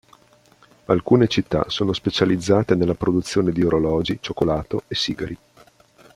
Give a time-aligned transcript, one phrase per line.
[0.85, 5.37] Alcune città sono specializzate nella produzione di orologi, cioccolato e sigari.